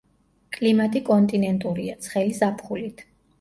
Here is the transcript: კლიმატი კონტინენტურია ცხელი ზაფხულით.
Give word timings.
კლიმატი 0.55 1.01
კონტინენტურია 1.09 1.99
ცხელი 2.07 2.35
ზაფხულით. 2.41 3.07